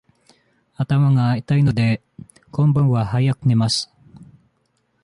[0.77, 2.01] 頭が痛いので、
[2.49, 3.93] 今晩は早く寝ます。